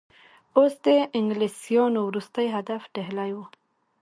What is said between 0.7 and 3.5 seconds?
د انګلیسیانو وروستی هدف ډهلی وو.